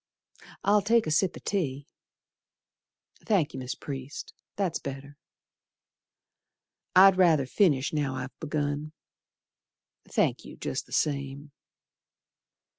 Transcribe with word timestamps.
I'll 0.63 0.81
take 0.81 1.05
a 1.05 1.11
sip 1.11 1.37
o' 1.37 1.41
tea. 1.45 1.85
Thank 3.23 3.53
you, 3.53 3.59
Mis' 3.59 3.75
Priest, 3.75 4.33
that's 4.55 4.79
better. 4.79 5.15
I'd 6.95 7.19
ruther 7.19 7.45
finish 7.45 7.93
now 7.93 8.15
I've 8.15 8.39
begun. 8.39 8.93
Thank 10.09 10.43
you, 10.43 10.57
jest 10.57 10.87
the 10.87 10.91
same. 10.91 11.51